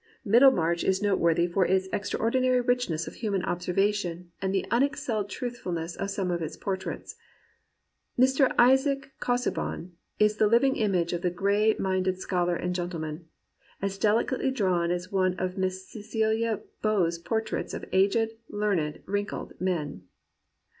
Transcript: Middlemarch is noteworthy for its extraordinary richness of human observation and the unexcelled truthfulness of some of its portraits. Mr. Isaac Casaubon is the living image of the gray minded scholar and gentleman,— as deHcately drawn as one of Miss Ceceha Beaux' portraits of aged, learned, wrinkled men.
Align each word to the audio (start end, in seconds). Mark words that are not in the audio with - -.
Middlemarch 0.25 0.83
is 0.83 1.03
noteworthy 1.03 1.45
for 1.45 1.63
its 1.63 1.87
extraordinary 1.93 2.59
richness 2.59 3.05
of 3.05 3.13
human 3.13 3.43
observation 3.45 4.31
and 4.41 4.51
the 4.51 4.65
unexcelled 4.71 5.29
truthfulness 5.29 5.95
of 5.95 6.09
some 6.09 6.31
of 6.31 6.41
its 6.41 6.57
portraits. 6.57 7.17
Mr. 8.17 8.51
Isaac 8.57 9.11
Casaubon 9.19 9.95
is 10.17 10.37
the 10.37 10.47
living 10.47 10.75
image 10.75 11.13
of 11.13 11.21
the 11.21 11.29
gray 11.29 11.75
minded 11.77 12.17
scholar 12.17 12.55
and 12.55 12.73
gentleman,— 12.73 13.27
as 13.79 13.99
deHcately 13.99 14.51
drawn 14.51 14.89
as 14.89 15.11
one 15.11 15.35
of 15.35 15.55
Miss 15.59 15.87
Ceceha 15.93 16.61
Beaux' 16.81 17.11
portraits 17.23 17.75
of 17.75 17.85
aged, 17.93 18.31
learned, 18.49 19.03
wrinkled 19.05 19.53
men. 19.61 20.07